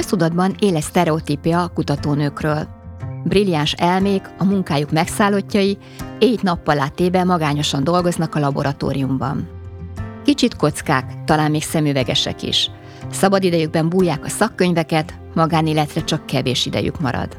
[0.00, 2.68] köztudatban éles sztereotípia a kutatónőkről.
[3.24, 5.78] Brilliáns elmék, a munkájuk megszállottjai,
[6.18, 9.48] éjt nappal átébe magányosan dolgoznak a laboratóriumban.
[10.24, 12.70] Kicsit kockák, talán még szemüvegesek is.
[13.10, 17.36] Szabad idejükben bújják a szakkönyveket, magánéletre csak kevés idejük marad.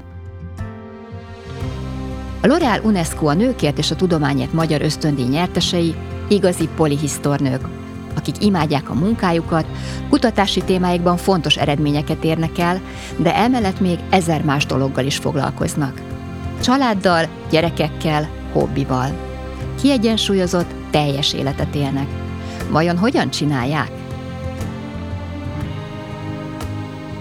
[2.42, 5.96] A L'Oréal UNESCO a nőkért és a tudományért magyar ösztöndíj nyertesei
[6.28, 7.68] igazi polihisztornők,
[8.16, 9.66] akik imádják a munkájukat,
[10.10, 12.82] kutatási témáikban fontos eredményeket érnek el,
[13.18, 16.02] de emellett még ezer más dologgal is foglalkoznak.
[16.62, 19.10] Családdal, gyerekekkel, hobbival.
[19.82, 22.08] Kiegyensúlyozott, teljes életet élnek.
[22.70, 23.92] Vajon hogyan csinálják?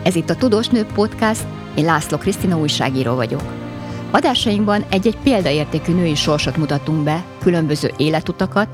[0.02, 1.44] Ez itt a Tudós Nő Podcast,
[1.74, 3.69] én László Krisztina újságíró vagyok.
[4.10, 8.68] Adásainkban egy-egy példaértékű női sorsot mutatunk be, különböző életutakat,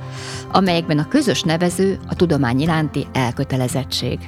[0.52, 4.18] amelyekben a közös nevező a tudomány iránti elkötelezettség.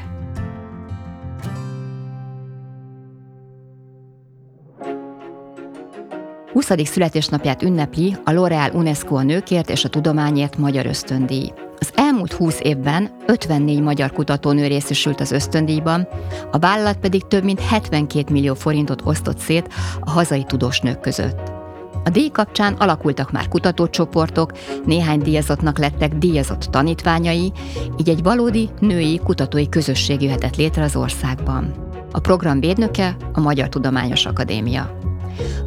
[6.53, 11.53] Huszadik születésnapját ünnepli a L'Oréal UNESCO a nőkért és a tudományért magyar ösztöndíj.
[11.81, 16.09] Az elmúlt 20 évben 54 magyar kutatónő részesült az ösztöndíjban,
[16.51, 19.69] a vállalat pedig több mint 72 millió forintot osztott szét
[20.01, 21.57] a hazai tudós nők között.
[22.05, 24.53] A díj kapcsán alakultak már kutatócsoportok,
[24.85, 27.53] néhány díjazottnak lettek díjazott tanítványai,
[27.99, 31.75] így egy valódi női kutatói közösség jöhetett létre az országban.
[32.13, 34.99] A program védnöke a Magyar Tudományos Akadémia.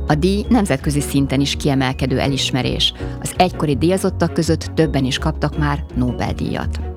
[0.07, 2.93] A díj nemzetközi szinten is kiemelkedő elismerés.
[3.21, 6.90] Az egykori díjazottak között többen is kaptak már Nobel-díjat.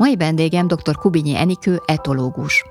[0.00, 0.96] Mai vendégem dr.
[0.96, 2.64] Kubinyi Enikő etológus.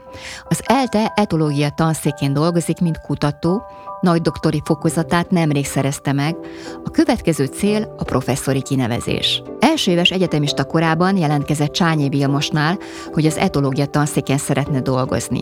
[0.48, 3.62] Az ELTE etológia tanszékén dolgozik, mint kutató,
[4.02, 6.36] nagy doktori fokozatát nemrég szerezte meg,
[6.84, 9.44] a következő cél a professzori kinevezés.
[9.60, 12.78] Első éves egyetemista korában jelentkezett Csányi Vilmosnál,
[13.14, 15.42] hogy az etológia tanszéken szeretne dolgozni.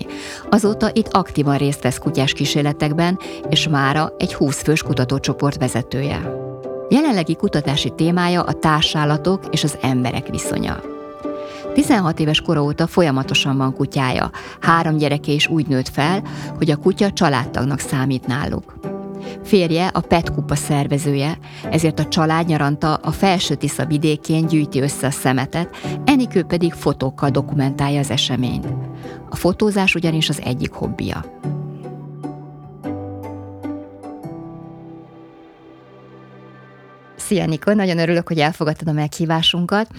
[0.49, 3.19] Azóta itt aktívan részt vesz kutyás kísérletekben,
[3.49, 6.33] és mára egy 20 fős kutatócsoport vezetője.
[6.89, 10.95] Jelenlegi kutatási témája a társállatok és az emberek viszonya.
[11.77, 14.31] 16 éves kora óta folyamatosan van kutyája.
[14.59, 16.23] Három gyereke is úgy nőtt fel,
[16.57, 18.73] hogy a kutya családtagnak számít náluk.
[19.43, 21.37] Férje a PET kupa szervezője,
[21.71, 27.29] ezért a család nyaranta a felső Tisza vidékén gyűjti össze a szemetet, Enikő pedig fotókkal
[27.29, 28.67] dokumentálja az eseményt.
[29.29, 31.25] A fotózás ugyanis az egyik hobbija.
[37.17, 39.89] Szia Nikó, nagyon örülök, hogy elfogadtad a meghívásunkat.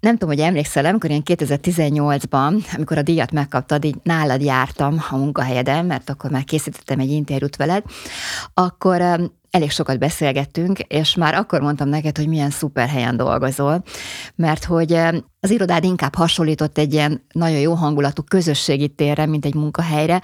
[0.00, 5.16] Nem tudom, hogy emlékszel, amikor én 2018-ban, amikor a díjat megkaptad, így nálad jártam a
[5.16, 7.82] munkahelyeden, mert akkor már készítettem egy interjút veled,
[8.54, 13.82] akkor elég sokat beszélgettünk, és már akkor mondtam neked, hogy milyen szuper helyen dolgozol,
[14.34, 14.92] mert hogy
[15.40, 20.22] az irodád inkább hasonlított egy ilyen nagyon jó hangulatú közösségi térre, mint egy munkahelyre.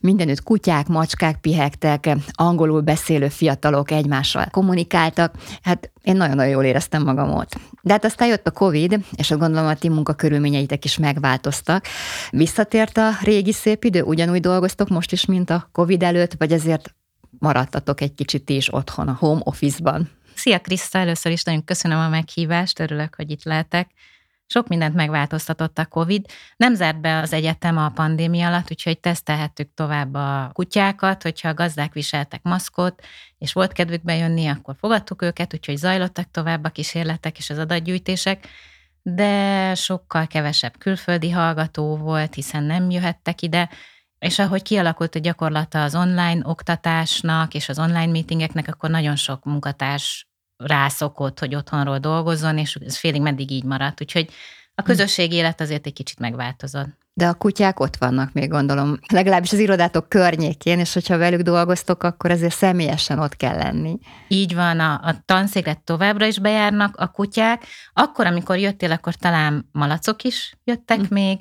[0.00, 5.34] Mindenütt kutyák, macskák pihegtek, angolul beszélő fiatalok egymással kommunikáltak.
[5.62, 7.58] Hát én nagyon-nagyon jól éreztem magam ott.
[7.82, 11.84] De hát aztán jött a Covid, és azt gondolom a ti munkakörülményeitek is megváltoztak.
[12.30, 14.02] Visszatért a régi szép idő?
[14.02, 16.94] Ugyanúgy dolgoztok most is, mint a Covid előtt, vagy ezért
[17.38, 20.10] maradtatok egy kicsit is otthon a home office-ban.
[20.34, 23.90] Szia Kriszta, először is nagyon köszönöm a meghívást, örülök, hogy itt lehetek.
[24.46, 26.26] Sok mindent megváltoztatott a COVID.
[26.56, 31.54] Nem zárt be az egyetem a pandémia alatt, úgyhogy tesztelhettük tovább a kutyákat, hogyha a
[31.54, 33.02] gazdák viseltek maszkot,
[33.38, 38.46] és volt kedvük bejönni, akkor fogadtuk őket, úgyhogy zajlottak tovább a kísérletek és az adatgyűjtések,
[39.02, 43.70] de sokkal kevesebb külföldi hallgató volt, hiszen nem jöhettek ide,
[44.24, 49.44] és ahogy kialakult a gyakorlata az online oktatásnak és az online meetingeknek, akkor nagyon sok
[49.44, 54.00] munkatárs rászokott, hogy otthonról dolgozzon, és ez félig meddig így maradt.
[54.00, 54.28] Úgyhogy
[54.74, 54.86] a hm.
[54.86, 57.02] közösség élet azért egy kicsit megváltozott.
[57.16, 62.02] De a kutyák ott vannak még gondolom, legalábbis az irodátok környékén, és hogyha velük dolgoztok,
[62.02, 63.98] akkor azért személyesen ott kell lenni.
[64.28, 67.64] Így van, a, a tanszékre továbbra is bejárnak a kutyák.
[67.92, 71.06] Akkor, amikor jöttél, akkor talán malacok is jöttek mm.
[71.08, 71.40] még,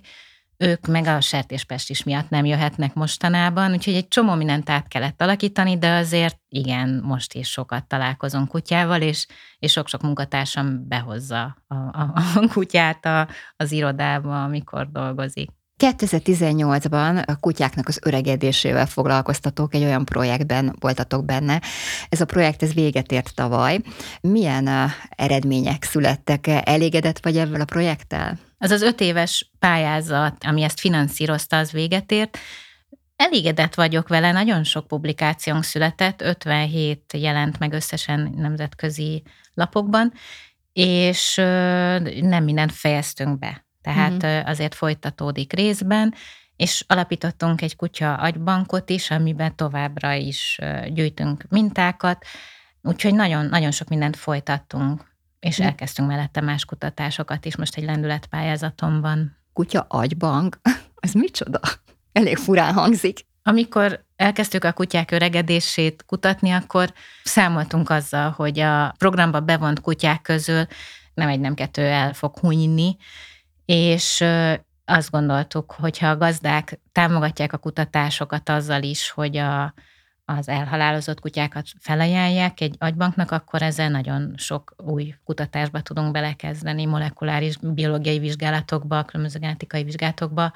[0.63, 5.77] ők meg a sertéspest miatt nem jöhetnek mostanában, úgyhogy egy csomó mindent át kellett alakítani,
[5.77, 9.27] de azért igen, most is sokat találkozom kutyával, és,
[9.59, 15.49] és sok-sok munkatársam behozza a, a, a kutyát a, az irodába, amikor dolgozik.
[15.83, 21.61] 2018-ban a kutyáknak az öregedésével foglalkoztatok, egy olyan projektben voltatok benne.
[22.09, 23.79] Ez a projekt ez véget ért tavaly.
[24.21, 24.69] Milyen
[25.09, 26.47] eredmények születtek?
[26.47, 28.39] Elégedett vagy ebből a projekttel?
[28.63, 32.37] Az az öt éves pályázat, ami ezt finanszírozta, az véget ért.
[33.15, 39.23] Elégedett vagyok vele, nagyon sok publikációnk született, 57 jelent meg összesen nemzetközi
[39.53, 40.13] lapokban,
[40.73, 41.35] és
[42.21, 43.65] nem mindent fejeztünk be.
[43.81, 44.49] Tehát uh-huh.
[44.49, 46.13] azért folytatódik részben,
[46.55, 52.25] és alapítottunk egy kutya agybankot is, amiben továbbra is gyűjtünk mintákat,
[52.81, 55.12] úgyhogy nagyon, nagyon sok mindent folytattunk,
[55.43, 55.65] és uh-huh.
[55.65, 59.37] elkezdtünk mellette más kutatásokat is, most egy lendületpályázatom van.
[59.53, 60.59] Kutya agybank?
[60.99, 61.59] Ez micsoda?
[62.11, 63.25] Elég furán hangzik.
[63.43, 66.93] Amikor elkezdtük a kutyák öregedését kutatni, akkor
[67.23, 70.65] számoltunk azzal, hogy a programba bevont kutyák közül
[71.13, 72.97] nem egy, nem kettő el fog hunyni,
[73.65, 74.23] és
[74.85, 79.73] azt gondoltuk, hogyha a gazdák támogatják a kutatásokat azzal is, hogy a,
[80.25, 87.57] az elhalálozott kutyákat felajánlják egy agybanknak, akkor ezzel nagyon sok új kutatásba tudunk belekezdeni, molekuláris
[87.57, 90.51] biológiai vizsgálatokba, különböző genetikai vizsgálatokba,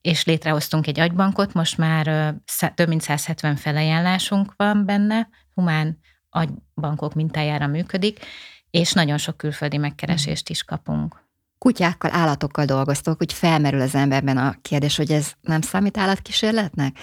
[0.00, 2.34] és létrehoztunk egy agybankot, most már
[2.74, 5.98] több mint 170 felajánlásunk van benne, humán
[6.28, 8.24] agybankok mintájára működik,
[8.70, 11.23] és nagyon sok külföldi megkeresést is kapunk.
[11.64, 16.98] Kutyákkal, állatokkal dolgoztok, hogy felmerül az emberben a kérdés, hogy ez nem számít állatkísérletnek?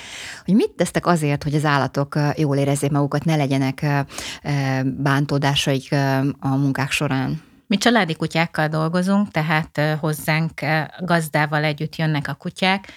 [0.45, 3.85] Hogy mit tesztek azért, hogy az állatok jól érezzék magukat, ne legyenek
[4.83, 5.91] bántódásaik
[6.39, 7.41] a munkák során?
[7.67, 10.61] Mi családi kutyákkal dolgozunk, tehát hozzánk
[10.99, 12.91] gazdával együtt jönnek a kutyák,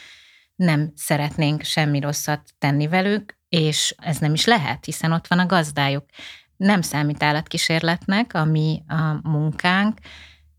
[0.56, 5.46] nem szeretnénk semmi rosszat tenni velük, és ez nem is lehet, hiszen ott van a
[5.46, 6.04] gazdájuk.
[6.56, 9.98] Nem számít állatkísérletnek, ami a munkánk,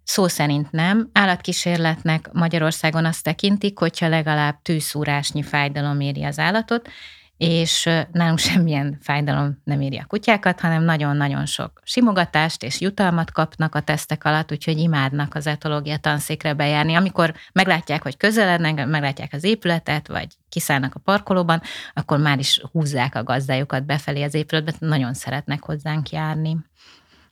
[0.06, 1.10] Szó szerint nem.
[1.14, 6.90] Állatkísérletnek Magyarországon azt tekintik, hogyha legalább tűszúrásnyi fájdalom éri az állatot,
[7.38, 13.76] és nálunk semmilyen fájdalom nem éri a kutyákat, hanem nagyon-nagyon sok simogatást és jutalmat kapnak
[13.76, 16.94] a tesztek alatt, úgyhogy imádnak az etológia tanszékre bejárni.
[16.94, 21.62] Amikor meglátják, hogy közelednek, meglátják az épületet, vagy kiszállnak a parkolóban,
[21.94, 26.58] akkor már is húzzák a gazdájukat befelé az épületbe, nagyon szeretnek hozzánk járni.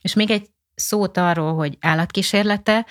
[0.00, 2.86] És még egy szót arról, hogy állatkísérlete,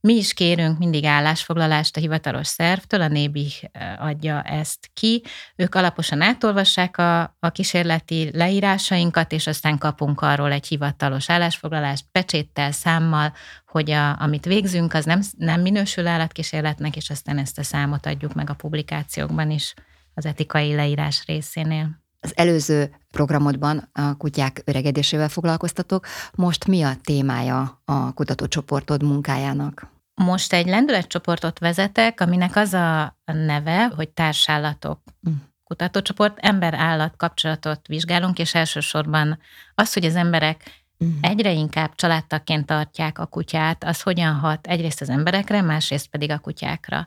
[0.00, 5.22] mi is kérünk mindig állásfoglalást a hivatalos szervtől, a Nébi eh, adja ezt ki.
[5.56, 12.72] Ők alaposan átolvassák a, a kísérleti leírásainkat, és aztán kapunk arról egy hivatalos állásfoglalást pecséttel,
[12.72, 13.32] számmal,
[13.66, 18.34] hogy a, amit végzünk, az nem, nem minősül állatkísérletnek, és aztán ezt a számot adjuk
[18.34, 19.74] meg a publikációkban is
[20.14, 22.07] az etikai leírás részénél.
[22.20, 26.06] Az előző programodban a kutyák öregedésével foglalkoztatok.
[26.34, 29.86] Most mi a témája a kutatócsoportod munkájának?
[30.14, 35.32] Most egy lendületcsoportot vezetek, aminek az a neve, hogy társállatok mm.
[35.64, 39.38] kutatócsoport, ember-állat kapcsolatot vizsgálunk, és elsősorban
[39.74, 41.08] az, hogy az emberek mm.
[41.20, 46.38] egyre inkább családtaként tartják a kutyát, az hogyan hat egyrészt az emberekre, másrészt pedig a
[46.38, 47.06] kutyákra.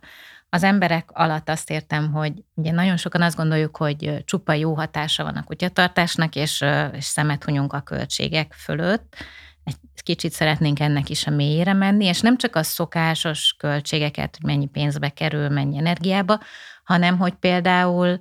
[0.54, 5.24] Az emberek alatt azt értem, hogy ugye nagyon sokan azt gondoljuk, hogy csupa jó hatása
[5.24, 6.64] van a kutyatartásnak, és,
[6.94, 9.16] és szemet hunyunk a költségek fölött.
[9.64, 14.46] Egy kicsit szeretnénk ennek is a mélyére menni, és nem csak a szokásos költségeket, hogy
[14.50, 16.40] mennyi pénzbe kerül, mennyi energiába,
[16.84, 18.20] hanem hogy például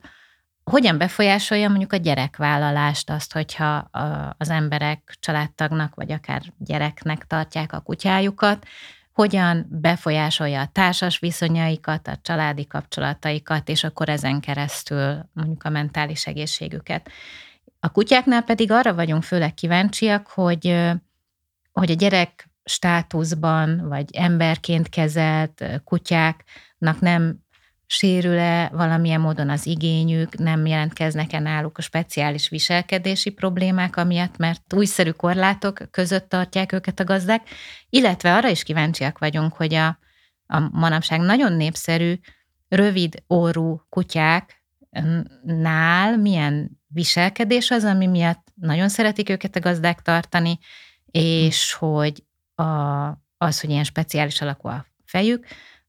[0.65, 3.89] hogyan befolyásolja mondjuk a gyerekvállalást azt, hogyha
[4.39, 8.67] az emberek családtagnak, vagy akár gyereknek tartják a kutyájukat,
[9.13, 16.27] hogyan befolyásolja a társas viszonyaikat, a családi kapcsolataikat, és akkor ezen keresztül mondjuk a mentális
[16.27, 17.11] egészségüket.
[17.81, 20.77] A kutyáknál pedig arra vagyunk főleg kíváncsiak, hogy,
[21.73, 27.40] hogy a gyerek státuszban, vagy emberként kezelt kutyáknak nem
[27.93, 35.11] sérül-e valamilyen módon az igényük, nem jelentkeznek-e náluk a speciális viselkedési problémák amiatt, mert újszerű
[35.11, 37.49] korlátok között tartják őket a gazdák,
[37.89, 39.99] illetve arra is kíváncsiak vagyunk, hogy a,
[40.47, 42.15] a manapság nagyon népszerű,
[42.69, 44.57] rövid órú kutyáknál
[46.17, 50.59] milyen viselkedés az, ami miatt nagyon szeretik őket a gazdák tartani,
[51.11, 52.63] és hogy a,
[53.37, 55.47] az, hogy ilyen speciális alakú a fejük,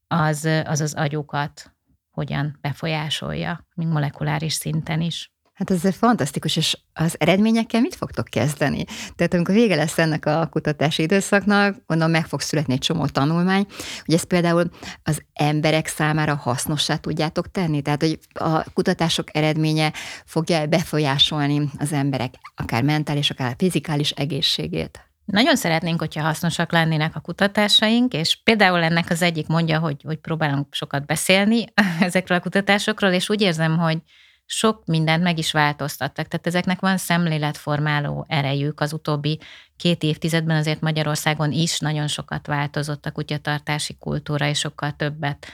[0.08, 1.72] az az, az agyukat
[2.12, 5.32] hogyan befolyásolja, mint molekuláris szinten is.
[5.54, 8.84] Hát ez fantasztikus, és az eredményekkel mit fogtok kezdeni?
[9.16, 13.66] Tehát amikor vége lesz ennek a kutatási időszaknak, gondolom meg fog születni egy csomó tanulmány,
[14.06, 14.70] hogy ezt például
[15.04, 17.82] az emberek számára hasznossá tudjátok tenni?
[17.82, 19.94] Tehát, hogy a kutatások eredménye
[20.26, 25.11] fogja befolyásolni az emberek akár mentális, akár fizikális egészségét?
[25.26, 30.18] Nagyon szeretnénk, hogyha hasznosak lennének a kutatásaink, és például ennek az egyik mondja, hogy, hogy
[30.18, 31.66] próbálunk sokat beszélni
[32.00, 33.98] ezekről a kutatásokról, és úgy érzem, hogy
[34.46, 36.28] sok mindent meg is változtattak.
[36.28, 38.80] Tehát ezeknek van szemléletformáló erejük.
[38.80, 39.40] Az utóbbi
[39.78, 45.48] két évtizedben azért Magyarországon is nagyon sokat változott a kutyatartási kultúra, és sokkal többet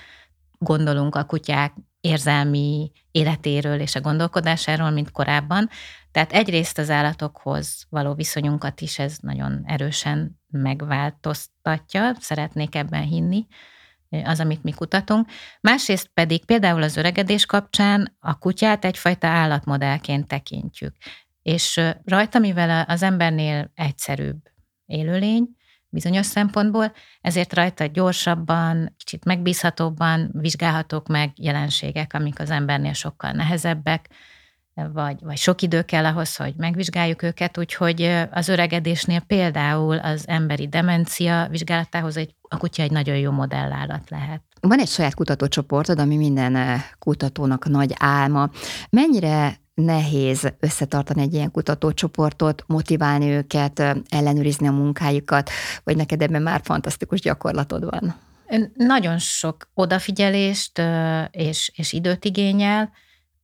[0.58, 1.74] gondolunk a kutyák
[2.08, 5.70] érzelmi életéről és a gondolkodásáról, mint korábban.
[6.12, 13.48] Tehát egyrészt az állatokhoz való viszonyunkat is ez nagyon erősen megváltoztatja, szeretnék ebben hinni,
[14.10, 15.30] az, amit mi kutatunk.
[15.62, 20.96] Másrészt pedig például az öregedés kapcsán a kutyát egyfajta állatmodellként tekintjük.
[21.42, 24.40] És rajta, mivel az embernél egyszerűbb
[24.86, 25.57] élőlény,
[25.98, 34.10] bizonyos szempontból, ezért rajta gyorsabban, kicsit megbízhatóbban vizsgálhatók meg jelenségek, amik az embernél sokkal nehezebbek,
[34.94, 38.02] vagy, vagy sok idő kell ahhoz, hogy megvizsgáljuk őket, úgyhogy
[38.32, 44.42] az öregedésnél például az emberi demencia vizsgálatához egy, a kutya egy nagyon jó modellállat lehet.
[44.62, 48.50] Van egy saját kutatócsoportod, ami minden kutatónak nagy álma.
[48.90, 53.80] Mennyire nehéz összetartani egy ilyen kutatócsoportot, motiválni őket,
[54.10, 55.50] ellenőrizni a munkájukat,
[55.84, 58.16] vagy neked ebben már fantasztikus gyakorlatod van?
[58.74, 60.82] Nagyon sok odafigyelést
[61.32, 62.92] és, és időt igényel.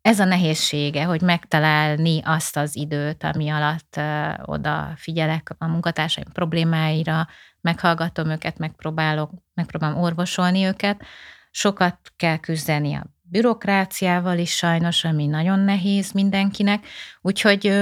[0.01, 3.99] Ez a nehézsége, hogy megtalálni azt az időt, ami alatt
[4.45, 7.27] odafigyelek a munkatársaim problémáira,
[7.61, 11.01] meghallgatom őket, megpróbálok, megpróbálom orvosolni őket.
[11.51, 16.85] Sokat kell küzdeni a bürokráciával is sajnos, ami nagyon nehéz mindenkinek.
[17.21, 17.73] Úgyhogy,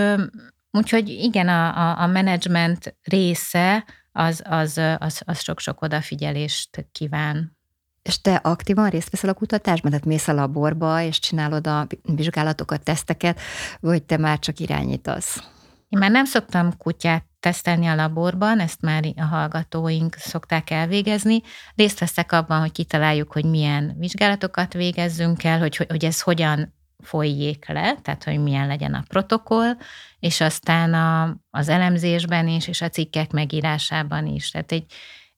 [0.72, 7.58] úgyhogy igen, a, a, a menedzsment része az, az, az, az sok-sok odafigyelést kíván.
[8.01, 9.91] És te aktívan részt veszel a kutatásban?
[9.91, 13.39] Tehát mész a laborba, és csinálod a vizsgálatokat, teszteket,
[13.79, 15.43] vagy te már csak irányítasz?
[15.92, 21.42] Én már nem szoktam kutyát tesztelni a laborban, ezt már a hallgatóink szokták elvégezni.
[21.76, 27.68] Részt veszek abban, hogy kitaláljuk, hogy milyen vizsgálatokat végezzünk el, hogy, hogy ez hogyan folyjék
[27.68, 29.74] le, tehát hogy milyen legyen a protokoll,
[30.20, 34.52] és aztán a, az elemzésben is, és a cikkek megírásában is.
[34.52, 34.86] Tehát egy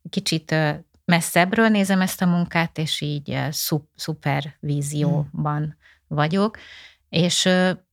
[0.10, 0.56] kicsit
[1.06, 6.58] messzebbről nézem ezt a munkát, és így szup, szupervízióban vagyok,
[7.10, 7.50] és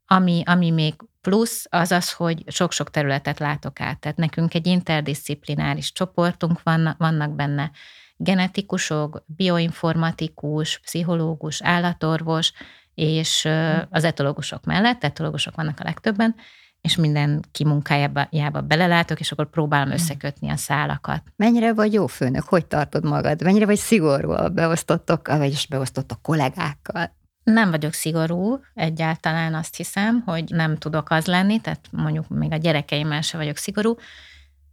[0.07, 4.01] ami, ami még Plusz az az, hogy sok-sok területet látok át.
[4.01, 7.71] Tehát nekünk egy interdisziplináris csoportunk van, vannak benne
[8.17, 12.53] genetikusok, bioinformatikus, pszichológus, állatorvos,
[12.95, 13.49] és
[13.91, 16.35] az etológusok mellett, etológusok vannak a legtöbben,
[16.81, 19.95] és minden kimunkájába belelátok, és akkor próbálom hmm.
[19.95, 21.23] összekötni a szálakat.
[21.37, 22.43] Mennyire vagy jó főnök?
[22.43, 23.43] Hogy tartod magad?
[23.43, 27.19] Mennyire vagy szigorú a beosztottokkal, vagyis beosztott kollégákkal?
[27.43, 32.57] Nem vagyok szigorú, egyáltalán azt hiszem, hogy nem tudok az lenni, tehát mondjuk még a
[32.57, 33.97] gyerekeimmel se vagyok szigorú.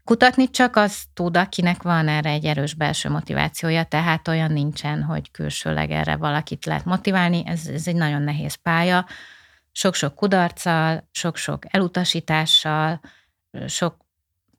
[0.03, 5.31] Kutatni csak az tud, akinek van erre egy erős belső motivációja, tehát olyan nincsen, hogy
[5.31, 9.05] külsőleg erre valakit lehet motiválni, ez, ez egy nagyon nehéz pálya,
[9.71, 12.99] sok-sok kudarccal, sok-sok elutasítással,
[13.67, 13.97] sok,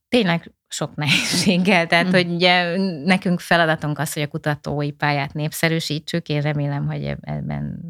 [0.08, 1.86] tényleg sok nehézséggel.
[1.86, 2.10] Tehát, mm.
[2.10, 6.28] hogy ugye nekünk feladatunk az, hogy a kutatói pályát népszerűsítsük.
[6.28, 7.80] Én remélem, hogy ebben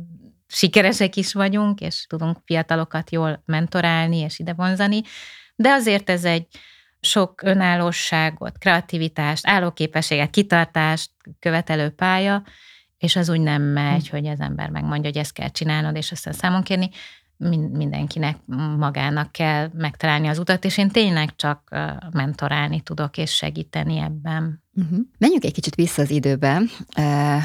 [0.47, 5.03] sikeresek is vagyunk, és tudunk fiatalokat jól mentorálni és ide vonzani.
[5.55, 6.47] De azért ez egy
[7.01, 12.43] sok önállóságot, kreativitást, állóképességet, kitartást követelő pálya,
[12.99, 14.17] és az úgy nem megy, hm.
[14.17, 16.91] hogy az ember megmondja, hogy ezt kell csinálnod, és aztán számon kérni
[17.73, 18.37] mindenkinek
[18.79, 21.69] magának kell megtalálni az utat, és én tényleg csak
[22.13, 24.63] mentorálni tudok és segíteni ebben.
[24.75, 24.99] Uh-huh.
[25.19, 26.63] Menjünk egy kicsit vissza az időbe,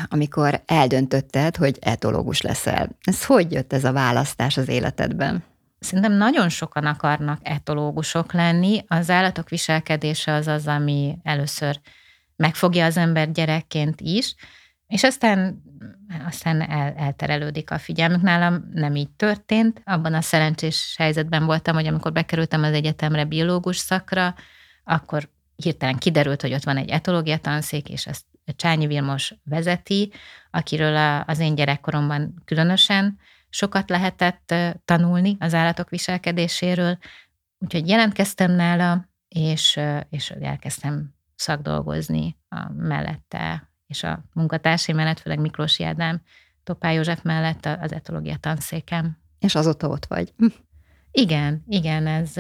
[0.08, 2.90] amikor eldöntötted, hogy etológus leszel.
[3.04, 5.44] Ez hogy jött ez a választás az életedben?
[5.80, 8.84] Szerintem nagyon sokan akarnak etológusok lenni.
[8.88, 11.80] Az állatok viselkedése az az, ami először
[12.36, 14.36] megfogja az ember gyerekként is,
[14.94, 15.62] és aztán
[16.26, 18.22] aztán el, elterelődik a figyelmük.
[18.22, 19.82] Nálam nem így történt.
[19.86, 24.36] Abban a szerencsés helyzetben voltam, hogy amikor bekerültem az egyetemre biológus szakra,
[24.84, 30.12] akkor hirtelen kiderült, hogy ott van egy etológia tanszék, és ezt Csányi Vilmos vezeti,
[30.52, 33.20] akiről az én gyerekkoromban különösen
[33.50, 34.54] sokat lehetett
[34.86, 36.98] tanulni az állatok viselkedéséről.
[37.60, 45.82] Úgyhogy jelentkeztem nála, és, és elkezdtem szakdolgozni a mellette és a munkatársai mellett, főleg Miklós
[45.82, 46.22] Ádám,
[46.64, 49.18] Topá József mellett az etológia tanszékem.
[49.40, 50.34] És azóta ott vagy.
[50.38, 50.46] Hm.
[51.12, 52.34] Igen, igen, ez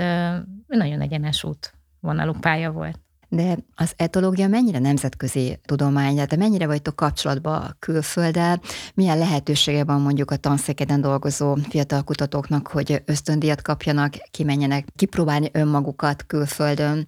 [0.67, 2.99] nagyon egyenes út vonalú pálya volt.
[3.29, 8.61] De az etológia mennyire nemzetközi tudomány, de mennyire vagytok kapcsolatban a külfölddel?
[8.93, 16.25] Milyen lehetősége van mondjuk a tanszékeden dolgozó fiatal kutatóknak, hogy ösztöndíjat kapjanak, kimenjenek kipróbálni önmagukat
[16.25, 17.07] külföldön?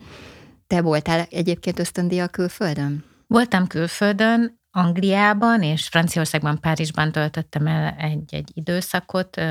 [0.67, 3.03] Te voltál egyébként ösztöndíja külföldön?
[3.35, 9.41] Voltam külföldön, Angliában és Franciaországban, Párizsban töltöttem el egy-egy időszakot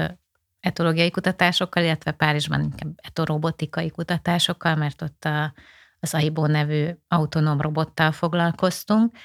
[0.61, 5.53] etológiai kutatásokkal, illetve Párizsban inkább etorobotikai kutatásokkal, mert ott a,
[6.01, 9.17] az AIBO nevű autonóm robottal foglalkoztunk.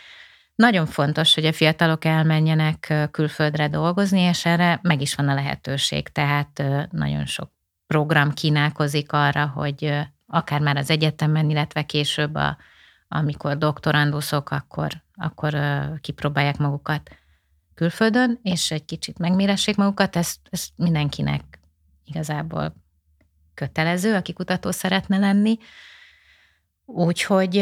[0.55, 6.07] Nagyon fontos, hogy a fiatalok elmenjenek külföldre dolgozni, és erre meg is van a lehetőség.
[6.07, 7.51] Tehát nagyon sok
[7.87, 12.57] program kínálkozik arra, hogy akár már az egyetemen, illetve később, a,
[13.11, 15.57] amikor doktoranduszok, akkor, akkor
[16.01, 17.09] kipróbálják magukat
[17.73, 21.59] külföldön, és egy kicsit megméressék magukat, ez, ez mindenkinek
[22.05, 22.75] igazából
[23.53, 25.57] kötelező, aki kutató szeretne lenni.
[26.85, 27.57] Úgyhogy,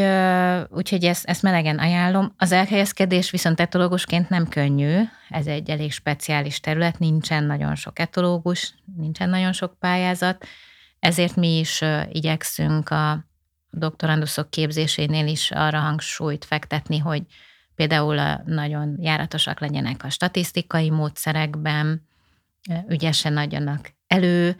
[0.70, 2.34] úgyhogy ezt, ezt melegen ajánlom.
[2.36, 8.74] Az elhelyezkedés viszont etológusként nem könnyű, ez egy elég speciális terület, nincsen nagyon sok etológus,
[8.96, 10.46] nincsen nagyon sok pályázat,
[10.98, 13.27] ezért mi is igyekszünk a
[13.78, 17.22] doktoranduszok képzésénél is arra hangsúlyt fektetni, hogy
[17.74, 22.06] például nagyon járatosak legyenek a statisztikai módszerekben,
[22.88, 24.56] ügyesen adjanak elő,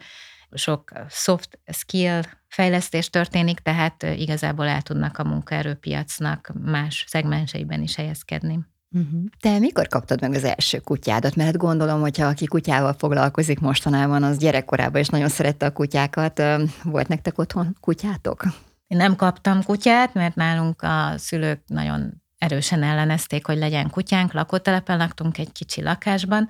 [0.51, 8.59] sok soft skill fejlesztés történik, tehát igazából el tudnak a munkaerőpiacnak más szegmenseiben is helyezkedni.
[8.91, 9.23] Uh-huh.
[9.39, 11.35] Te mikor kaptad meg az első kutyádat?
[11.35, 16.41] Mert gondolom, hogyha aki kutyával foglalkozik mostanában, az gyerekkorában is nagyon szerette a kutyákat.
[16.83, 18.43] Volt nektek otthon kutyátok?
[18.89, 24.97] Én nem kaptam kutyát, mert nálunk a szülők nagyon erősen ellenezték, hogy legyen kutyánk, lakótelepen
[24.97, 26.49] laktunk egy kicsi lakásban,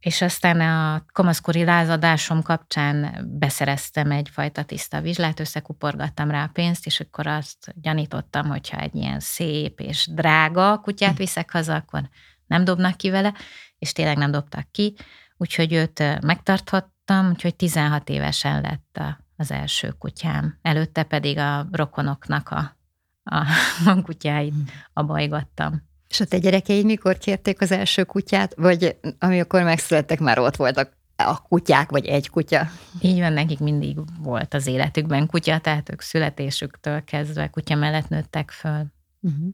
[0.00, 7.00] és aztán a kamaszkori lázadásom kapcsán beszereztem egyfajta tiszta vizslát, összekuporgattam rá a pénzt, és
[7.00, 12.08] akkor azt gyanítottam, hogyha egy ilyen szép és drága kutyát viszek haza, akkor
[12.46, 13.34] nem dobnak ki vele,
[13.78, 14.94] és tényleg nem dobtak ki,
[15.36, 19.00] úgyhogy őt megtarthattam, úgyhogy 16 évesen lett
[19.36, 20.58] az első kutyám.
[20.62, 22.76] Előtte pedig a rokonoknak a,
[23.24, 23.46] a,
[23.90, 24.54] a kutyáit
[24.92, 25.82] abajgattam.
[26.08, 30.96] És a te gyerekeid mikor kérték az első kutyát, vagy amikor megszülettek, már ott voltak
[31.16, 32.66] a kutyák, vagy egy kutya?
[33.00, 38.50] Így van, nekik mindig volt az életükben kutya, tehát ők születésüktől kezdve kutya mellett nőttek
[38.50, 38.93] föl.
[39.24, 39.48] Uh-huh.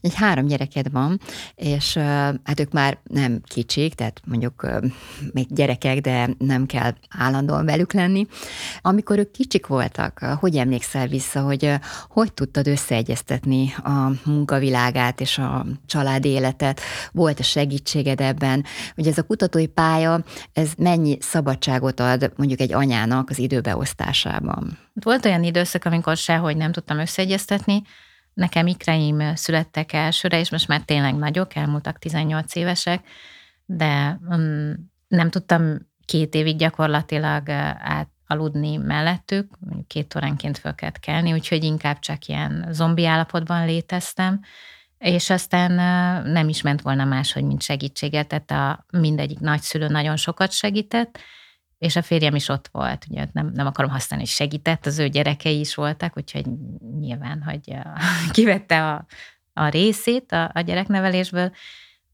[0.00, 1.20] Egy három gyereked van,
[1.54, 2.02] és uh,
[2.44, 4.84] hát ők már nem kicsik, tehát mondjuk uh,
[5.32, 8.26] még gyerekek, de nem kell állandóan velük lenni.
[8.80, 11.72] Amikor ők kicsik voltak, uh, hogy emlékszel vissza, hogy
[12.08, 16.80] hogy tudtad összeegyeztetni a munkavilágát és a család életet?
[17.12, 18.64] Volt a segítséged ebben?
[18.96, 24.78] Ugye ez a kutatói pálya, ez mennyi szabadságot ad mondjuk egy anyának az időbeosztásában?
[24.92, 27.82] Volt olyan időszak, amikor sehogy nem tudtam összeegyeztetni,
[28.36, 33.06] Nekem ikreim születtek elsőre, és most már tényleg nagyok, elmúltak 18 évesek,
[33.64, 40.98] de um, nem tudtam két évig gyakorlatilag át aludni mellettük, mondjuk két óránként föl kellett
[40.98, 44.40] kelni, úgyhogy inkább csak ilyen zombi állapotban léteztem,
[44.98, 45.72] és aztán
[46.28, 51.18] nem is ment volna máshogy, mint segítséget, tehát a mindegyik nagyszülő nagyon sokat segített,
[51.78, 55.60] és a férjem is ott volt, ugye nem, nem akarom használni, segített, az ő gyerekei
[55.60, 56.46] is voltak, úgyhogy
[56.98, 57.76] nyilván, hogy
[58.32, 59.06] kivette a,
[59.52, 61.52] a részét a, a gyereknevelésből,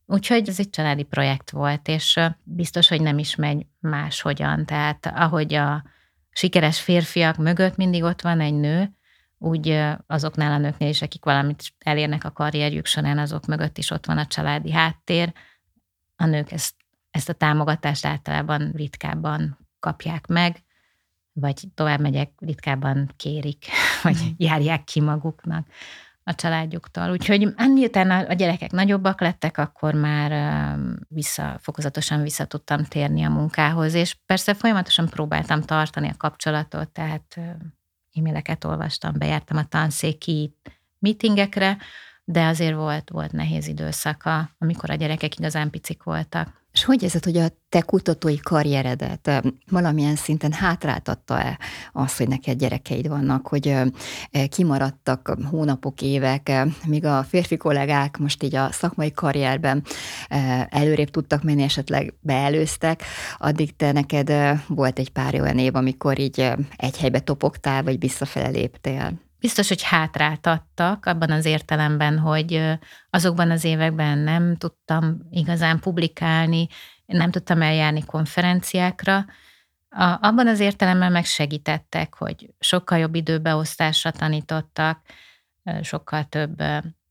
[0.06, 4.66] Úgyhogy ez egy családi projekt volt, és biztos, hogy nem is megy máshogyan.
[4.66, 5.84] Tehát ahogy a
[6.30, 8.90] sikeres férfiak mögött mindig ott van egy nő,
[9.38, 14.06] úgy azoknál a nőknél is, akik valamit elérnek a karrierjük során, azok mögött is ott
[14.06, 15.32] van a családi háttér.
[16.16, 16.74] A nők ezt
[17.12, 20.62] ezt a támogatást általában ritkábban kapják meg,
[21.32, 23.66] vagy tovább megyek, ritkábban kérik,
[24.02, 24.28] vagy mm.
[24.36, 25.66] járják ki maguknak
[26.24, 27.10] a családjuktól.
[27.10, 30.32] Úgyhogy miután a gyerekek nagyobbak lettek, akkor már
[31.08, 37.40] vissza, fokozatosan vissza tudtam térni a munkához, és persze folyamatosan próbáltam tartani a kapcsolatot, tehát
[38.14, 40.56] e-maileket olvastam, bejártam a tanszéki
[40.98, 41.76] meetingekre,
[42.24, 46.61] de azért volt, volt nehéz időszaka, amikor a gyerekek igazán picik voltak.
[46.72, 51.58] És hogy érzed, hogy a te kutatói karrieredet valamilyen szinten hátráltatta-e
[51.92, 53.76] az, hogy neked gyerekeid vannak, hogy
[54.48, 56.52] kimaradtak hónapok, évek,
[56.86, 59.84] míg a férfi kollégák most így a szakmai karrierben
[60.68, 63.02] előrébb tudtak menni, esetleg beelőztek,
[63.38, 64.32] addig te neked
[64.66, 69.12] volt egy pár olyan év, amikor így egy helybe topogtál, vagy visszafele léptél?
[69.42, 72.78] Biztos, hogy hátráltattak abban az értelemben, hogy
[73.10, 76.68] azokban az években nem tudtam igazán publikálni,
[77.06, 79.16] nem tudtam eljárni konferenciákra.
[79.88, 85.00] A, abban az értelemben megsegítettek, hogy sokkal jobb időbeosztásra tanítottak,
[85.82, 86.62] sokkal több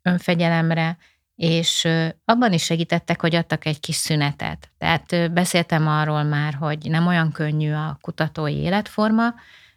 [0.02, 0.98] önfegyelemre,
[1.36, 1.88] és
[2.26, 4.72] abban is segítettek, hogy adtak egy kis szünetet.
[4.78, 9.34] Tehát beszéltem arról már, hogy nem olyan könnyű a kutatói életforma,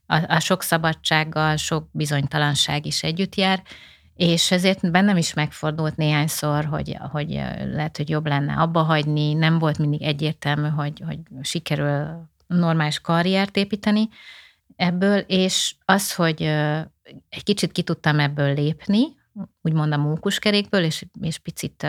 [0.06, 3.62] a, a sok szabadsággal sok bizonytalanság is együtt jár,
[4.16, 7.28] és ezért bennem is megfordult néhányszor, hogy, hogy
[7.72, 13.56] lehet, hogy jobb lenne abba hagyni, nem volt mindig egyértelmű, hogy, hogy sikerül normális karriert
[13.56, 14.08] építeni
[14.76, 16.42] ebből, és az, hogy
[17.28, 19.02] egy kicsit ki tudtam ebből lépni,
[19.62, 21.86] úgymond a mókuskerékből, és, és picit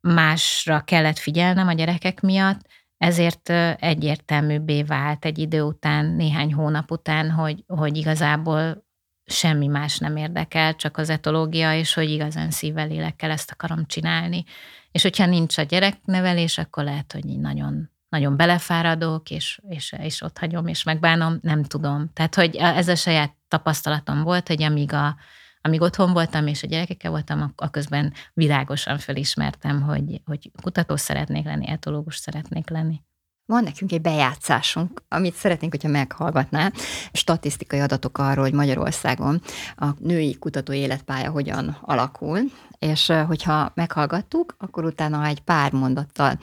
[0.00, 2.60] másra kellett figyelnem a gyerekek miatt,
[3.00, 8.84] ezért egyértelműbbé vált egy idő után, néhány hónap után, hogy, hogy igazából
[9.24, 14.44] semmi más nem érdekel, csak az etológia, és hogy igazán szívvel, lélekkel ezt akarom csinálni.
[14.92, 20.22] És hogyha nincs a gyereknevelés, akkor lehet, hogy így nagyon, nagyon belefáradok, és, és, és
[20.22, 22.10] ott hagyom, és megbánom, nem tudom.
[22.12, 25.16] Tehát, hogy ez a saját tapasztalatom volt, hogy amíg, a,
[25.62, 31.44] amíg otthon voltam, és a gyerekekkel voltam, a közben világosan felismertem, hogy, hogy kutató szeretnék
[31.44, 33.00] lenni, etológus szeretnék lenni.
[33.46, 36.72] Van nekünk egy bejátszásunk, amit szeretnénk, hogyha meghallgatná.
[37.12, 39.40] Statisztikai adatok arról, hogy Magyarországon
[39.76, 42.40] a női kutató életpálya hogyan alakul,
[42.78, 46.38] és hogyha meghallgattuk, akkor utána egy pár mondattal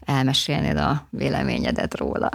[0.00, 2.30] elmesélnéd a véleményedet róla.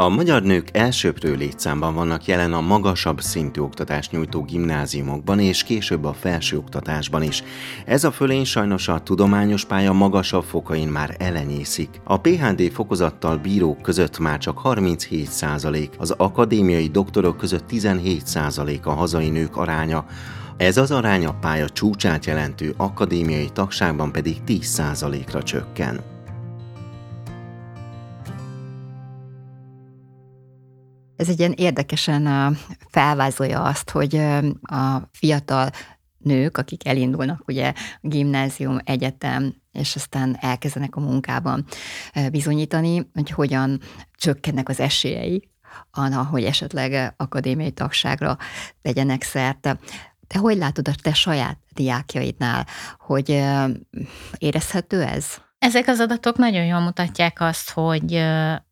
[0.00, 6.04] A magyar nők elsőprő létszámban vannak jelen a magasabb szintű oktatást nyújtó gimnáziumokban és később
[6.04, 7.42] a felsőoktatásban is.
[7.86, 12.00] Ez a fölény sajnos a tudományos pálya magasabb fokain már elenyészik.
[12.04, 18.86] A PHD fokozattal bírók között már csak 37 százalék, az akadémiai doktorok között 17 százalék
[18.86, 20.04] a hazai nők aránya,
[20.56, 26.09] ez az arány a pálya csúcsát jelentő akadémiai tagságban pedig 10 százalékra csökken.
[31.20, 32.56] Ez egy ilyen érdekesen
[32.88, 34.16] felvázolja azt, hogy
[34.62, 35.70] a fiatal
[36.18, 41.64] nők, akik elindulnak ugye gimnázium, egyetem, és aztán elkezdenek a munkában
[42.30, 43.80] bizonyítani, hogy hogyan
[44.16, 45.48] csökkennek az esélyei
[45.90, 48.38] annak, hogy esetleg akadémiai tagságra
[48.82, 49.78] tegyenek szert.
[50.26, 52.66] Te hogy látod a te saját diákjaidnál,
[52.98, 53.44] hogy
[54.38, 55.26] érezhető ez?
[55.60, 58.14] Ezek az adatok nagyon jól mutatják azt, hogy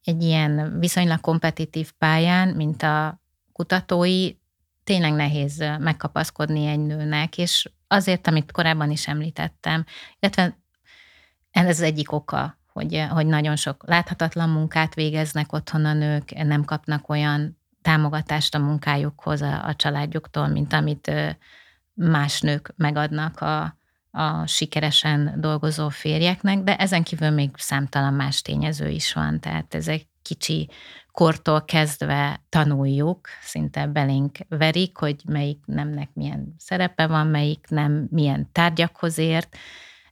[0.05, 3.21] egy ilyen viszonylag kompetitív pályán, mint a
[3.53, 4.31] kutatói,
[4.85, 9.85] tényleg nehéz megkapaszkodni egy nőnek, és azért, amit korábban is említettem,
[10.19, 10.59] illetve
[11.51, 16.65] ez az egyik oka, hogy, hogy nagyon sok láthatatlan munkát végeznek otthon a nők, nem
[16.65, 21.13] kapnak olyan támogatást a munkájukhoz a, a családjuktól, mint amit
[21.95, 23.79] más nők megadnak a,
[24.11, 30.07] a sikeresen dolgozó férjeknek, de ezen kívül még számtalan más tényező is van, tehát ezek
[30.23, 30.69] kicsi
[31.13, 38.49] kortól kezdve tanuljuk, szinte belénk verik, hogy melyik nemnek milyen szerepe van, melyik nem milyen
[38.53, 39.57] tárgyakhoz ért,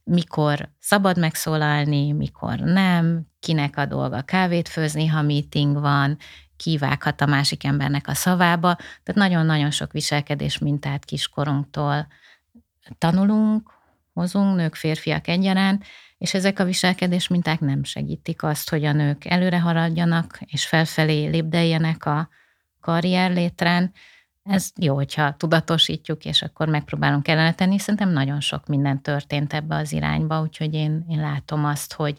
[0.05, 6.17] mikor szabad megszólalni, mikor nem, kinek a dolga kávét főzni, ha meeting van,
[6.57, 8.75] kivághat a másik embernek a szavába.
[8.75, 12.07] Tehát nagyon-nagyon sok viselkedés mintát kiskorunktól
[12.99, 13.76] tanulunk,
[14.17, 15.85] hozunk, nők, férfiak egyaránt,
[16.19, 21.27] és ezek a viselkedés minták nem segítik azt, hogy a nők előre haradjanak, és felfelé
[21.27, 22.29] lépdeljenek a
[22.81, 23.93] karrier létrán.
[24.43, 27.79] Ez jó, hogyha tudatosítjuk, és akkor megpróbálunk ellene tenni.
[27.79, 32.19] Szerintem nagyon sok minden történt ebbe az irányba, úgyhogy én, én látom azt, hogy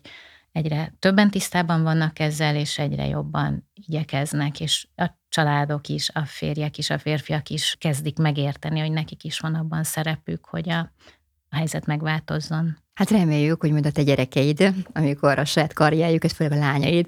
[0.51, 6.77] egyre többen tisztában vannak ezzel, és egyre jobban igyekeznek, és a családok is, a férjek
[6.77, 10.91] is, a férfiak is kezdik megérteni, hogy nekik is van abban szerepük, hogy a
[11.49, 12.77] a helyzet megváltozzon.
[12.93, 17.07] Hát reméljük, hogy majd a te gyerekeid, amikor a saját karrierjüket, főleg a lányaid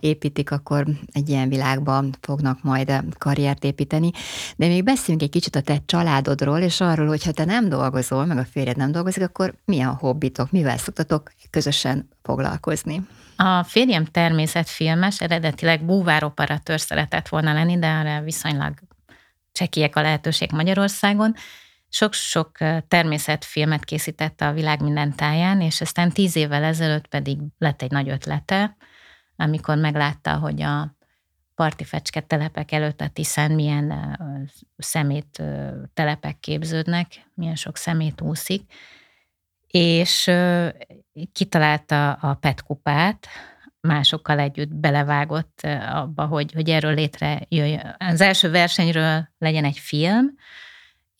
[0.00, 4.10] építik, akkor egy ilyen világban fognak majd karriert építeni.
[4.56, 8.24] De még beszéljünk egy kicsit a te családodról, és arról, hogy ha te nem dolgozol,
[8.26, 13.06] meg a férjed nem dolgozik, akkor milyen hobbitok, mivel szoktatok közösen foglalkozni?
[13.36, 18.74] A férjem természetfilmes, eredetileg búvároperatőr szeretett volna lenni, de erre viszonylag
[19.52, 21.34] csekiek a lehetőség Magyarországon,
[21.90, 27.90] sok-sok természetfilmet készítette a világ minden táján, és aztán tíz évvel ezelőtt pedig lett egy
[27.90, 28.76] nagy ötlete,
[29.36, 30.96] amikor meglátta, hogy a
[31.54, 34.18] parti fecske telepek előtt a Tiszán milyen
[34.76, 35.42] szemét
[35.94, 38.72] telepek képződnek, milyen sok szemét úszik,
[39.66, 40.30] és
[41.32, 43.26] kitalálta a petkupát,
[43.80, 45.60] másokkal együtt belevágott
[45.92, 47.96] abba, hogy, hogy erről létre jöjjön.
[47.98, 50.34] Az első versenyről legyen egy film,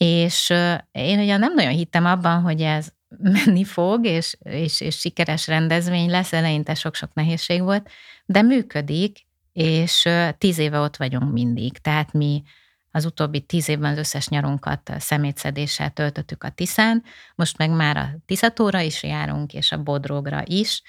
[0.05, 0.53] és
[0.93, 2.89] én ugye nem nagyon hittem abban, hogy ez
[3.45, 7.91] menni fog, és, és, és sikeres rendezvény lesz, eleinte sok-sok nehézség volt,
[8.25, 10.09] de működik, és
[10.39, 11.79] tíz éve ott vagyunk mindig.
[11.79, 12.43] Tehát mi
[12.91, 17.03] az utóbbi tíz évben az összes nyarunkat szemétszedéssel töltöttük a Tiszán,
[17.35, 20.83] most meg már a Tiszatóra is járunk, és a Bodrogra is,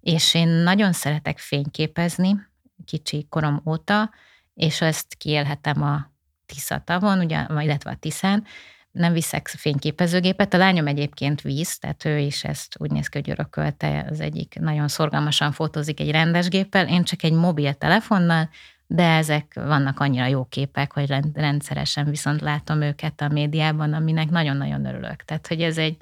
[0.00, 2.36] és én nagyon szeretek fényképezni,
[2.84, 4.10] kicsi korom óta,
[4.54, 6.15] és ezt kiélhetem a
[6.46, 8.44] Tisza tavon, ugye, illetve a Tiszán,
[8.90, 10.54] nem viszek fényképezőgépet.
[10.54, 14.58] A lányom egyébként víz, tehát ő is ezt úgy néz ki, hogy örökölte, az egyik
[14.60, 18.48] nagyon szorgalmasan fotózik egy rendes géppel, én csak egy mobiltelefonnal,
[18.86, 24.84] de ezek vannak annyira jó képek, hogy rendszeresen viszont látom őket a médiában, aminek nagyon-nagyon
[24.86, 25.24] örülök.
[25.24, 25.96] Tehát, hogy ez egy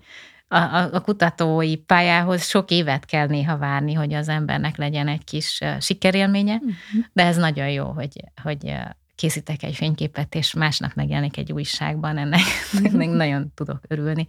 [0.48, 5.60] a, a, kutatói pályához sok évet kell néha várni, hogy az embernek legyen egy kis
[5.80, 7.04] sikerélménye, uh-huh.
[7.12, 8.76] de ez nagyon jó, hogy, hogy
[9.14, 12.40] készítek egy fényképet, és másnap megjelenik egy újságban, ennek,
[12.84, 14.26] ennek nagyon tudok örülni.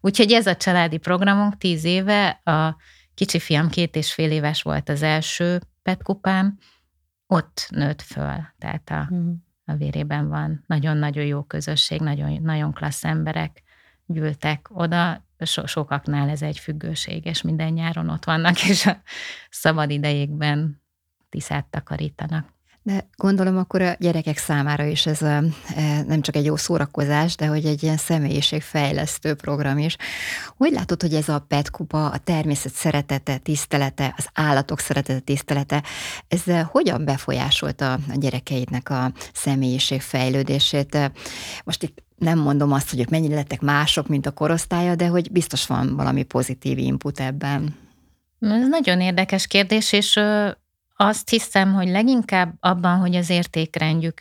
[0.00, 2.76] Úgyhogy ez a családi programunk tíz éve, a
[3.14, 6.58] kicsi fiam két és fél éves volt az első petkupám,
[7.26, 9.34] ott nőtt föl, tehát a, uh-huh.
[9.64, 10.64] a vérében van.
[10.66, 13.62] Nagyon-nagyon jó közösség, nagyon, nagyon klassz emberek
[14.06, 19.00] gyűltek oda, so, sokaknál ez egy függőség, és minden nyáron ott vannak, és a
[19.50, 20.82] szabad idejékben
[21.28, 22.55] tiszát takarítanak.
[22.86, 25.42] De gondolom akkor a gyerekek számára is ez a,
[25.76, 29.96] e, nem csak egy jó szórakozás, de hogy egy ilyen személyiségfejlesztő program is.
[30.56, 35.82] Hogy látod, hogy ez a PET kupa, a természet szeretete, tisztelete, az állatok szeretete, tisztelete,
[36.28, 40.98] ez hogyan befolyásolta a gyerekeidnek a személyiségfejlődését?
[41.64, 45.32] Most itt nem mondom azt, hogy ők mennyire lettek mások, mint a korosztálya, de hogy
[45.32, 47.76] biztos van valami pozitív input ebben.
[48.40, 50.20] Ez nagyon érdekes kérdés, és
[50.96, 54.20] azt hiszem, hogy leginkább abban, hogy az értékrendjük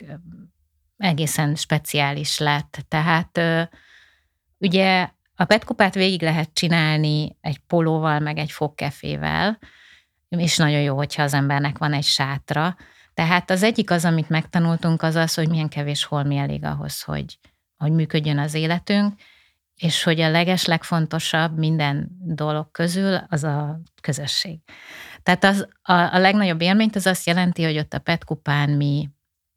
[0.97, 2.85] egészen speciális lett.
[2.87, 3.39] Tehát
[4.57, 9.59] ugye a petkupát végig lehet csinálni egy polóval, meg egy fogkefével,
[10.29, 12.75] és nagyon jó, hogyha az embernek van egy sátra.
[13.13, 17.39] Tehát az egyik az, amit megtanultunk, az az, hogy milyen kevés holmi elég ahhoz, hogy,
[17.77, 19.13] hogy működjön az életünk,
[19.75, 24.59] és hogy a leges legfontosabb minden dolog közül az a közösség.
[25.25, 29.09] Tehát az, a, a legnagyobb élményt az azt jelenti, hogy ott a PET kupán mi,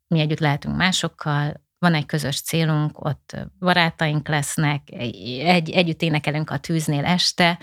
[0.07, 6.57] mi együtt lehetünk másokkal, van egy közös célunk, ott barátaink lesznek, egy, együtt énekelünk a
[6.57, 7.59] tűznél este.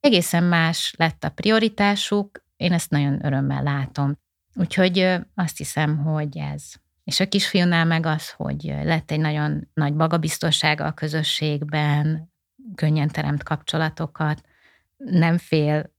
[0.00, 4.18] Egészen más lett a prioritásuk, én ezt nagyon örömmel látom.
[4.54, 6.72] Úgyhogy azt hiszem, hogy ez.
[7.04, 12.32] És a kisfiúnál meg az, hogy lett egy nagyon nagy magabiztossága a közösségben,
[12.74, 14.40] könnyen teremt kapcsolatokat,
[14.96, 15.98] nem fél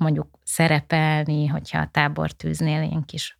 [0.00, 3.38] mondjuk szerepelni, hogyha a tábortűznél ilyen kis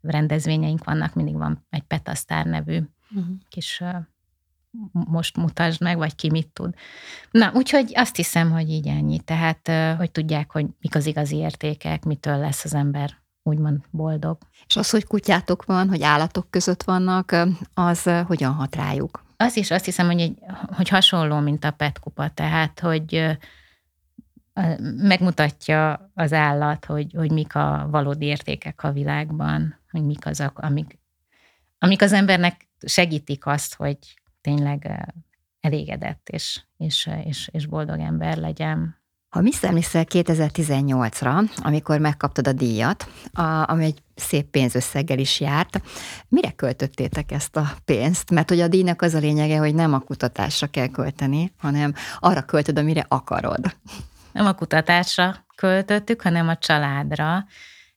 [0.00, 3.34] rendezvényeink vannak, mindig van egy Petasztár nevű uh-huh.
[3.48, 3.82] kis
[4.92, 6.74] most mutasd meg, vagy ki mit tud.
[7.30, 9.18] Na, úgyhogy azt hiszem, hogy így ennyi.
[9.20, 14.38] Tehát, hogy tudják, hogy mik az igazi értékek, mitől lesz az ember úgymond boldog.
[14.66, 17.36] És az, hogy kutyátok van, hogy állatok között vannak,
[17.74, 19.24] az hogyan hat rájuk?
[19.36, 20.38] Az is azt hiszem, hogy, egy,
[20.76, 23.38] hogy hasonló, mint a petkupa, tehát, hogy
[24.96, 30.98] megmutatja az állat, hogy, hogy mik a valódi értékek a világban, hogy mik azok, amik,
[31.78, 33.98] amik az embernek segítik azt, hogy
[34.40, 35.10] tényleg
[35.60, 38.96] elégedett és, és, és, és boldog ember legyen.
[39.28, 45.82] Ha visszaemlékszel 2018-ra, amikor megkaptad a díjat, a, ami egy szép pénzösszeggel is járt,
[46.28, 48.30] mire költöttétek ezt a pénzt?
[48.30, 52.42] Mert hogy a díjnak az a lényege, hogy nem a kutatásra kell költeni, hanem arra
[52.42, 53.76] költöd, amire akarod
[54.38, 57.46] nem a kutatásra költöttük, hanem a családra.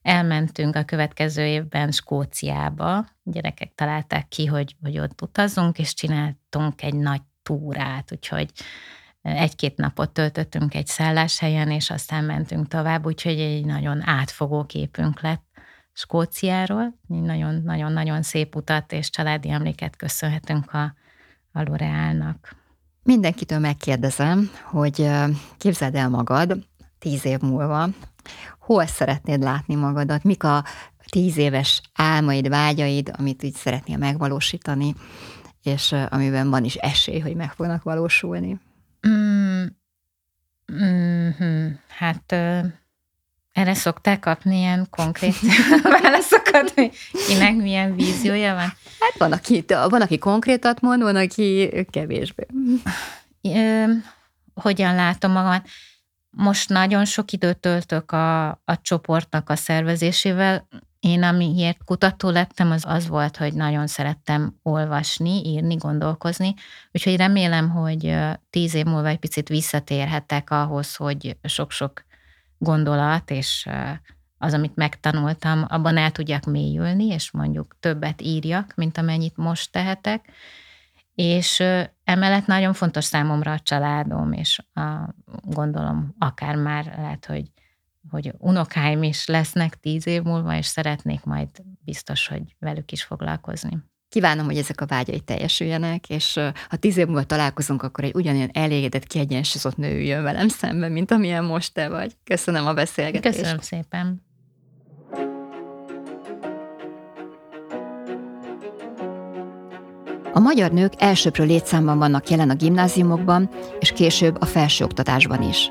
[0.02, 6.82] Elmentünk a következő évben Skóciába, a gyerekek találták ki, hogy, hogy ott utazzunk, és csináltunk
[6.82, 8.52] egy nagy túrát, úgyhogy
[9.22, 15.44] egy-két napot töltöttünk egy szálláshelyen, és aztán mentünk tovább, úgyhogy egy nagyon átfogó képünk lett
[15.94, 17.00] Skóciáról.
[17.64, 20.84] Nagyon-nagyon szép utat és családi emléket köszönhetünk a,
[21.52, 22.61] a L'Orealnak.
[23.04, 25.10] Mindenkitől megkérdezem, hogy
[25.58, 27.90] képzeld el magad tíz év múlva,
[28.60, 30.64] hol szeretnéd látni magadat, mik a
[31.10, 34.96] tíz éves álmaid, vágyaid, amit így szeretnél megvalósítani,
[35.64, 38.60] és amiben van is esély, hogy meg fognak valósulni.
[39.08, 39.64] Mm,
[40.74, 41.68] mm-hmm.
[41.88, 42.36] Hát
[43.52, 45.36] erre szokták kapni ilyen konkrét
[46.02, 46.92] válaszokat, hogy
[47.28, 48.74] kinek milyen víziója van?
[49.00, 52.46] Hát van, aki, van, aki konkrétat mond, van, aki kevésbé.
[54.54, 55.64] Hogyan látom magam?
[56.30, 60.68] Most nagyon sok időt töltök a, a csoportnak a szervezésével.
[61.00, 66.54] Én, amiért kutató lettem, az az volt, hogy nagyon szerettem olvasni, írni, gondolkozni,
[66.92, 68.18] úgyhogy remélem, hogy
[68.50, 72.04] tíz év múlva egy picit visszatérhetek ahhoz, hogy sok-sok
[72.62, 73.70] gondolat, és
[74.38, 80.26] az, amit megtanultam, abban el tudjak mélyülni, és mondjuk többet írjak, mint amennyit most tehetek.
[81.16, 81.64] És
[82.04, 87.52] emellett nagyon fontos számomra a családom, és a, gondolom akár már lehet, hogy,
[88.10, 91.50] hogy unokáim is lesznek tíz év múlva, és szeretnék majd
[91.84, 93.91] biztos, hogy velük is foglalkozni.
[94.12, 98.50] Kívánom, hogy ezek a vágyai teljesüljenek, és ha tíz év múlva találkozunk, akkor egy ugyanilyen
[98.54, 102.12] elégedett, kiegyensúlyozott nő jön velem szembe, mint amilyen most te vagy.
[102.24, 103.38] Köszönöm a beszélgetést.
[103.38, 104.22] Köszönöm szépen.
[110.34, 115.70] A magyar nők elsőprő létszámban vannak jelen a gimnáziumokban, és később a felsőoktatásban is.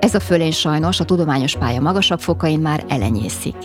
[0.00, 3.56] Ez a fölény sajnos a tudományos pálya magasabb fokain már elenyészik.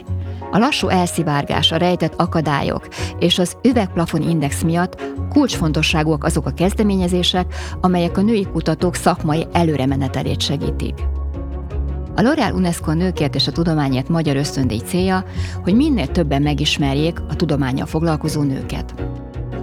[0.52, 2.88] A lassú elszivárgás, a rejtett akadályok
[3.20, 10.42] és az üvegplafon index miatt kulcsfontosságúak azok a kezdeményezések, amelyek a női kutatók szakmai előremenetelét
[10.42, 10.94] segítik.
[12.16, 15.24] A L'Oréal UNESCO nőkért és a tudományért magyar ösztöndíj célja,
[15.64, 18.94] hogy minél többen megismerjék a tudományjal foglalkozó nőket.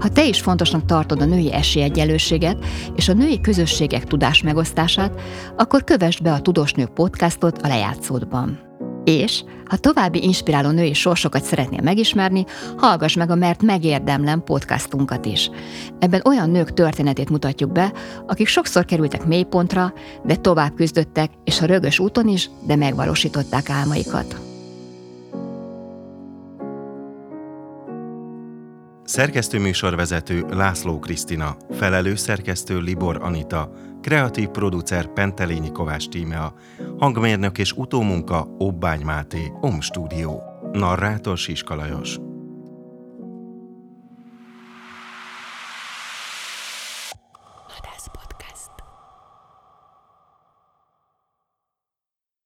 [0.01, 2.64] Ha te is fontosnak tartod a női esélyegyenlőséget
[2.96, 5.20] és a női közösségek tudás megosztását,
[5.57, 8.67] akkor kövessd be a Tudós Nők podcastot a lejátszódban.
[9.08, 12.44] És, ha további inspiráló női sorsokat szeretnél megismerni,
[12.76, 15.50] hallgass meg a Mert megérdemlem podcastunkat is.
[15.98, 17.92] Ebben olyan nők történetét mutatjuk be,
[18.26, 19.92] akik sokszor kerültek mélypontra,
[20.24, 24.47] de tovább küzdöttek, és a rögös úton is, de megvalósították álmaikat.
[29.08, 36.54] Szerkesztő műsorvezető László Krisztina, felelős szerkesztő Libor Anita, kreatív producer Pentelényi Kovács Tímea,
[36.98, 40.42] hangmérnök és utómunka Obbány Máté, Om Stúdió,
[40.72, 42.18] narrátor Siska Lajos.